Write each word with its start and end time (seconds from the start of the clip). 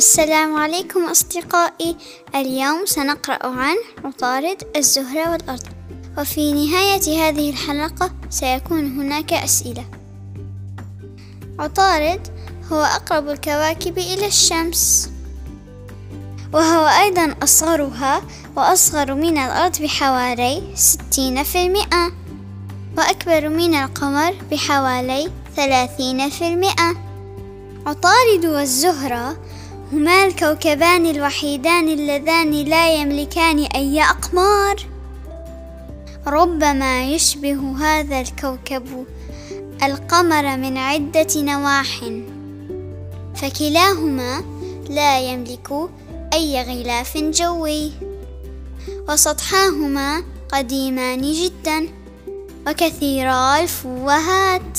السلام 0.00 0.56
عليكم 0.56 1.04
أصدقائي. 1.04 1.96
اليوم 2.34 2.86
سنقرأ 2.86 3.46
عن 3.46 3.76
عطارد 4.04 4.62
الزهرة 4.76 5.30
والأرض. 5.30 5.62
وفي 6.18 6.52
نهاية 6.52 7.28
هذه 7.28 7.50
الحلقة 7.50 8.10
سيكون 8.30 9.00
هناك 9.00 9.32
أسئلة. 9.32 9.84
عطارد 11.58 12.28
هو 12.72 12.82
أقرب 12.82 13.28
الكواكب 13.28 13.98
إلى 13.98 14.26
الشمس. 14.26 15.10
وهو 16.52 16.86
أيضا 16.86 17.34
أصغرها 17.42 18.22
وأصغر 18.56 19.14
من 19.14 19.38
الأرض 19.38 19.82
بحوالي 19.82 20.62
ستين 20.74 21.42
في 21.42 21.66
المئة. 21.66 22.12
وأكبر 22.98 23.48
من 23.48 23.74
القمر 23.74 24.34
بحوالي 24.50 25.30
ثلاثين 25.56 26.30
في 26.30 26.48
المئة. 26.48 26.96
عطارد 27.86 28.46
والزهرة 28.46 29.36
هما 29.92 30.24
الكوكبان 30.24 31.06
الوحيدان 31.06 31.88
اللذان 31.88 32.50
لا 32.50 32.94
يملكان 32.94 33.58
أي 33.58 34.02
أقمار. 34.02 34.86
ربما 36.26 37.04
يشبه 37.04 37.76
هذا 37.78 38.20
الكوكب 38.20 39.06
القمر 39.82 40.56
من 40.56 40.78
عدة 40.78 41.26
نواح. 41.36 42.00
فكلاهما 43.34 44.44
لا 44.88 45.20
يملك 45.20 45.68
أي 46.32 46.62
غلاف 46.62 47.18
جوي. 47.18 47.92
وسطحاهما 49.08 50.22
قديمان 50.52 51.22
جدا 51.32 51.88
وكثيرا 52.66 53.60
الفوهات. 53.60 54.78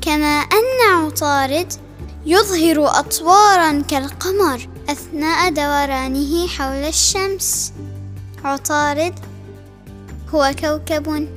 كما 0.00 0.38
أن 0.40 0.94
عطارد 0.94 1.72
يظهر 2.28 3.00
أطوارا 3.00 3.80
كالقمر 3.80 4.68
أثناء 4.88 5.50
دورانه 5.50 6.46
حول 6.48 6.84
الشمس. 6.84 7.72
عطارد 8.44 9.14
هو 10.34 10.54
كوكب 10.60 11.28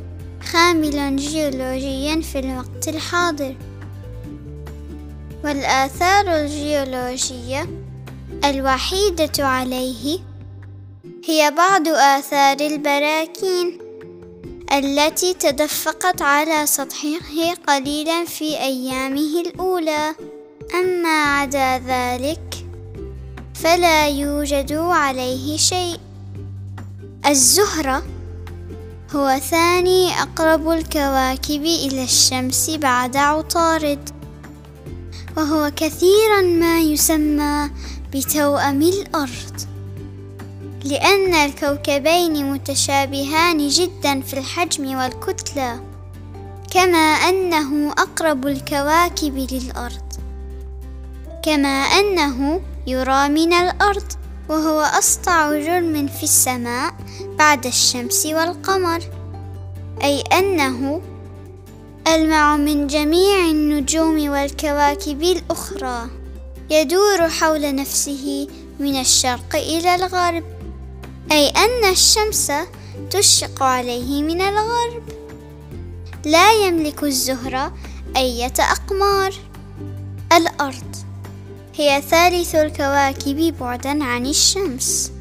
خامل 0.51 1.15
جيولوجيا 1.15 2.21
في 2.21 2.39
الوقت 2.39 2.87
الحاضر. 2.87 3.55
والآثار 5.43 6.35
الجيولوجية 6.35 7.69
الوحيدة 8.45 9.47
عليه 9.47 10.19
هي 11.25 11.51
بعض 11.57 11.87
آثار 11.87 12.57
البراكين 12.59 13.79
التي 14.73 15.33
تدفقت 15.33 16.21
على 16.21 16.65
سطحه 16.65 17.53
قليلا 17.67 18.25
في 18.25 18.59
أيامه 18.59 19.41
الأولى. 19.41 20.15
أما 20.73 21.23
عدا 21.39 21.77
ذلك 21.77 22.65
فلا 23.53 24.07
يوجد 24.07 24.73
عليه 24.73 25.57
شيء. 25.57 25.99
الزهرة 27.25 28.03
هو 29.15 29.39
ثاني 29.39 30.21
أقرب 30.21 30.69
الكواكب 30.69 31.61
إلى 31.61 32.03
الشمس 32.03 32.69
بعد 32.69 33.17
عطارد 33.17 34.09
وهو 35.37 35.71
كثيرا 35.75 36.41
ما 36.41 36.79
يسمى 36.79 37.69
بتوأم 38.13 38.81
الأرض 38.81 39.61
لأن 40.83 41.33
الكوكبين 41.33 42.51
متشابهان 42.51 43.67
جدا 43.67 44.21
في 44.21 44.33
الحجم 44.39 44.95
والكتلة 44.97 45.81
كما 46.71 46.97
أنه 46.97 47.91
أقرب 47.91 48.47
الكواكب 48.47 49.47
للأرض. 49.51 50.20
كما 51.43 51.67
أنه 51.67 52.61
يرى 52.87 53.29
من 53.29 53.53
الأرض 53.53 54.11
وهو 54.49 54.81
أسطع 54.81 55.51
جرم 55.59 56.07
في 56.07 56.23
السماء 56.23 56.93
بعد 57.37 57.65
الشمس 57.65 58.25
والقمر. 58.25 58.99
أي 60.03 60.21
أنه 60.21 61.01
ألمع 62.07 62.57
من 62.57 62.87
جميع 62.87 63.45
النجوم 63.45 64.29
والكواكب 64.29 65.21
الأخرى. 65.23 66.09
يدور 66.69 67.29
حول 67.29 67.75
نفسه 67.75 68.47
من 68.79 68.99
الشرق 68.99 69.55
إلى 69.55 69.95
الغرب. 69.95 70.43
أي 71.31 71.49
أن 71.49 71.89
الشمس 71.91 72.51
تشرق 73.09 73.63
عليه 73.63 74.23
من 74.23 74.41
الغرب. 74.41 75.03
لا 76.25 76.51
يملك 76.51 77.03
الزهرة 77.03 77.73
أية 78.17 78.53
أقمار. 78.59 79.33
الأرض 80.33 80.90
هي 81.75 82.01
ثالث 82.01 82.55
الكواكب 82.55 83.55
بعدا 83.59 84.03
عن 84.03 84.25
الشمس 84.25 85.11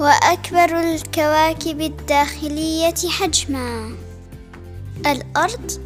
وأكبر 0.00 0.80
الكواكب 0.80 1.80
الداخلية 1.80 2.94
حجما. 3.08 3.96
الأرض 5.06 5.80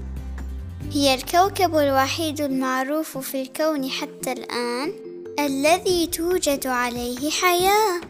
هي 0.92 1.14
الكوكب 1.14 1.76
الوحيد 1.76 2.40
المعروف 2.40 3.18
في 3.18 3.42
الكون 3.42 3.90
حتى 3.90 4.32
الآن 4.32 4.92
الذي 5.38 6.06
توجد 6.06 6.66
عليه 6.66 7.30
حياة 7.30 8.00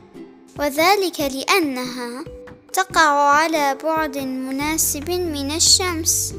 وذلك 0.58 1.20
لأنها 1.20 2.24
تقع 2.72 3.30
على 3.30 3.78
بعد 3.84 4.18
مناسب 4.18 5.10
من 5.10 5.50
الشمس. 5.50 6.34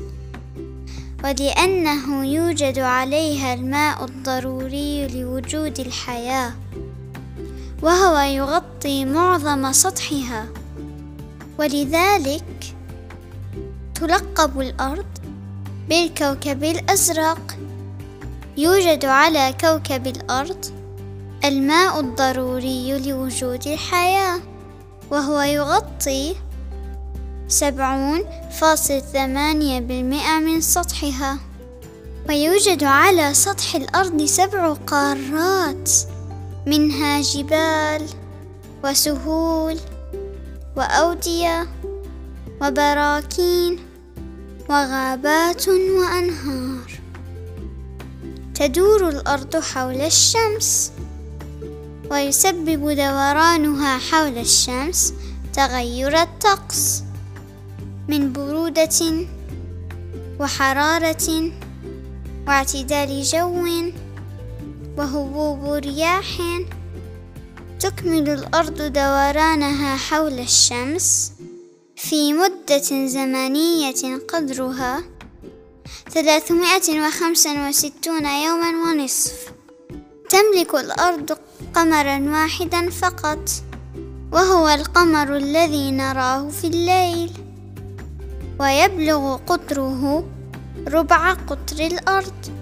ولأنه 1.23 2.25
يوجد 2.25 2.79
عليها 2.79 3.53
الماء 3.53 4.05
الضروري 4.05 5.07
لوجود 5.07 5.79
الحياة 5.79 6.53
وهو 7.83 8.17
يغطي 8.19 9.05
معظم 9.05 9.71
سطحها. 9.71 10.45
ولذلك 11.59 12.75
تلقب 13.95 14.59
الأرض 14.59 15.05
بالكوكب 15.89 16.63
الأزرق. 16.63 17.57
يوجد 18.57 19.05
على 19.05 19.53
كوكب 19.61 20.07
الأرض 20.07 20.65
الماء 21.45 21.99
الضروري 21.99 22.99
لوجود 22.99 23.67
الحياة 23.67 24.39
وهو 25.11 25.41
يغطي 25.41 26.35
سبعون 27.49 28.23
فاصل 28.59 29.01
ثمانية 29.13 29.79
بالمئة 29.79 30.39
من 30.39 30.61
سطحها. 30.61 31.37
ويوجد 32.29 32.83
على 32.83 33.33
سطح 33.33 33.75
الأرض 33.75 34.25
سبع 34.25 34.73
قارات 34.73 35.91
منها 36.65 37.21
جبال 37.21 38.05
وسهول 38.83 39.77
وأودية 40.75 41.67
وبراكين 42.61 43.79
وغابات 44.69 45.67
وأنهار. 45.69 46.91
تدور 48.55 49.09
الأرض 49.09 49.55
حول 49.55 50.01
الشمس 50.01 50.91
ويسبب 52.11 52.89
دورانها 52.89 53.97
حول 53.97 54.37
الشمس 54.37 55.13
تغير 55.53 56.21
الطقس. 56.21 57.08
من 58.09 58.33
برودة 58.33 59.27
وحرارة 60.39 61.51
واعتدال 62.47 63.23
جو 63.23 63.65
وهبوب 64.97 65.73
رياح 65.73 66.25
تكمل 67.79 68.29
الأرض 68.29 68.81
دورانها 68.81 69.97
حول 69.97 70.39
الشمس 70.39 71.31
في 71.95 72.33
مدة 72.33 73.07
زمنية 73.07 74.17
قدرها 74.27 75.03
ثلاثمائة 76.11 77.07
وخمسة 77.07 77.67
وستون 77.67 78.25
يوما 78.25 78.69
ونصف. 78.69 79.51
تملك 80.29 80.75
الأرض 80.75 81.37
قمرا 81.73 82.19
واحدا 82.19 82.89
فقط 82.89 83.49
وهو 84.31 84.67
القمر 84.69 85.37
الذي 85.37 85.91
نراه 85.91 86.49
في 86.49 86.67
الليل. 86.67 87.48
ويبلغ 88.59 89.35
قطره 89.35 90.23
ربع 90.87 91.33
قطر 91.33 91.79
الأرض. 91.79 92.59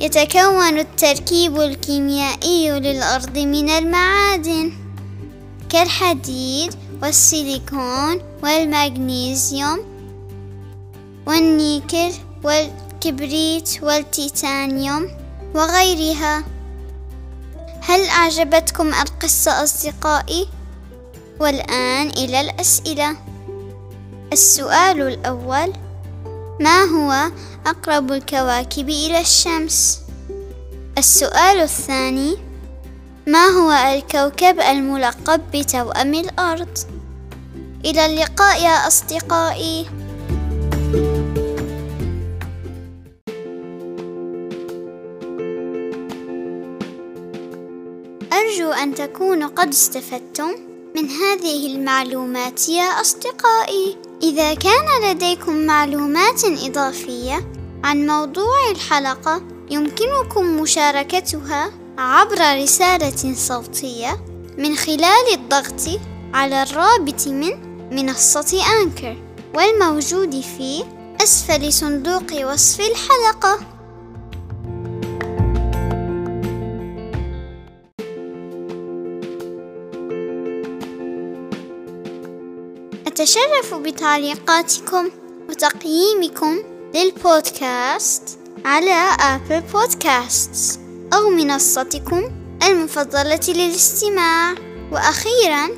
يتكون 0.00 0.78
التركيب 0.78 1.60
الكيميائي 1.60 2.70
للأرض 2.70 3.38
من 3.38 3.68
المعادن 3.70 4.72
كالحديد 5.68 6.74
والسيليكون 7.02 8.20
والمغنيسيوم 8.42 9.78
والنيكل 11.26 12.12
والكبريت 12.44 13.82
والتيتانيوم 13.82 15.08
وغيرها. 15.54 16.44
هل 17.80 18.06
أعجبتكم 18.08 18.86
القصة 18.86 19.62
أصدقائي؟ 19.62 20.48
والآن 21.40 22.08
إلى 22.08 22.40
الأسئلة. 22.40 23.31
السؤال 24.32 25.00
الأول 25.02 25.72
ما 26.60 26.84
هو 26.84 27.30
أقرب 27.66 28.12
الكواكب 28.12 28.88
إلى 28.88 29.20
الشمس؟ 29.20 30.00
السؤال 30.98 31.56
الثاني 31.60 32.36
ما 33.26 33.46
هو 33.46 33.72
الكوكب 33.94 34.60
الملقب 34.60 35.40
بتوأم 35.54 36.14
الأرض؟ 36.14 36.78
إلى 37.84 38.06
اللقاء 38.06 38.62
يا 38.62 38.86
أصدقائي 38.88 39.86
أرجو 48.32 48.70
أن 48.72 48.94
تكونوا 48.94 49.48
قد 49.48 49.68
استفدتم 49.68 50.50
من 50.96 51.08
هذه 51.08 51.74
المعلومات 51.74 52.68
يا 52.68 52.82
أصدقائي 52.82 54.11
إذا 54.22 54.54
كان 54.54 55.10
لديكم 55.10 55.56
معلومات 55.66 56.44
إضافية 56.44 57.50
عن 57.84 58.06
موضوع 58.06 58.70
الحلقة 58.70 59.42
يمكنكم 59.70 60.60
مشاركتها 60.60 61.70
عبر 61.98 62.62
رسالة 62.62 63.34
صوتية 63.34 64.24
من 64.58 64.76
خلال 64.76 65.32
الضغط 65.34 66.00
على 66.34 66.62
الرابط 66.62 67.28
من 67.28 67.52
منصة 67.90 68.62
أنكر 68.82 69.16
والموجود 69.54 70.40
في 70.40 70.84
أسفل 71.22 71.72
صندوق 71.72 72.52
وصف 72.52 72.80
الحلقة. 72.80 73.58
أتشرف 83.12 83.74
بتعليقاتكم 83.74 85.10
وتقييمكم 85.48 86.62
للبودكاست 86.94 88.38
على 88.64 89.16
آبل 89.20 89.60
بودكاست 89.60 90.80
أو 91.12 91.30
منصتكم 91.30 92.22
المفضلة 92.62 93.40
للاستماع. 93.48 94.54
وأخيرا 94.92 95.68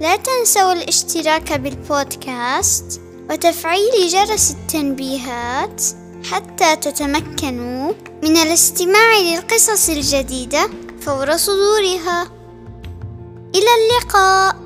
لا 0.00 0.16
تنسوا 0.16 0.72
الاشتراك 0.72 1.52
بالبودكاست 1.52 3.00
وتفعيل 3.30 4.08
جرس 4.08 4.50
التنبيهات 4.50 5.82
حتى 6.30 6.76
تتمكنوا 6.76 7.92
من 8.22 8.36
الاستماع 8.36 9.18
للقصص 9.18 9.88
الجديدة 9.88 10.70
فور 11.00 11.36
صدورها. 11.36 12.22
إلى 13.54 13.70
اللقاء. 13.78 14.61